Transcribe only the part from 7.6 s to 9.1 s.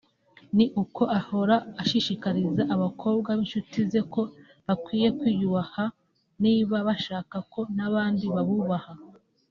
n’abandi babubaha